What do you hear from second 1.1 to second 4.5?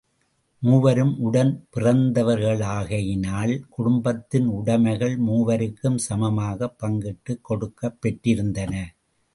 உடன் பிறந்தவர்களாகையினால் குடும்பத்தின்